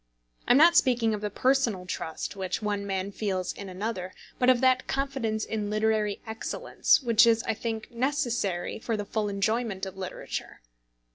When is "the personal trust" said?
1.21-2.35